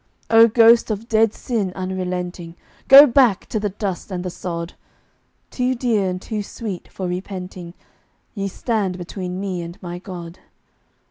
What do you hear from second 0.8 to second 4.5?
of dead sin unrelenting, Go back to the dust and the